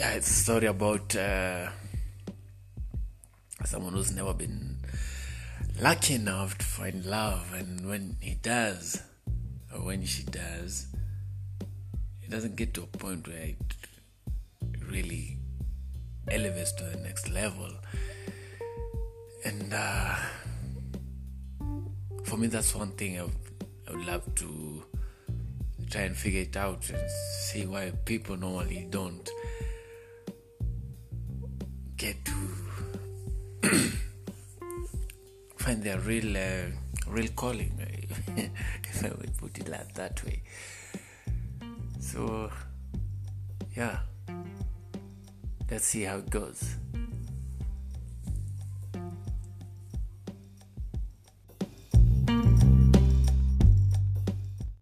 [0.00, 1.68] yeah, it's a story about uh,
[3.66, 4.78] someone who's never been
[5.78, 9.02] lucky enough to find love, and when he does,
[9.70, 10.86] or when she does,
[12.22, 13.76] it doesn't get to a point where it
[14.88, 15.36] really
[16.28, 17.68] elevates to the next level.
[19.44, 20.16] And uh,
[22.24, 23.36] for me, that's one thing I would,
[23.86, 24.82] I would love to
[25.90, 27.10] try and figure it out and
[27.50, 29.28] see why people normally don't
[32.00, 32.32] get to
[35.58, 36.64] find their real uh,
[37.06, 37.72] real calling
[38.38, 40.40] if I would put it like that way.
[42.00, 42.50] So
[43.76, 43.98] yeah.
[45.70, 46.76] Let's see how it goes